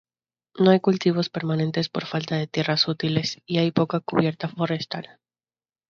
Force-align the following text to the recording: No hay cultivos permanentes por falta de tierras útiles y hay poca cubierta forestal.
No 0.57 0.71
hay 0.71 0.79
cultivos 0.79 1.29
permanentes 1.29 1.87
por 1.87 2.07
falta 2.07 2.35
de 2.35 2.47
tierras 2.47 2.87
útiles 2.87 3.39
y 3.45 3.59
hay 3.59 3.69
poca 3.71 3.99
cubierta 3.99 4.49
forestal. 4.49 5.19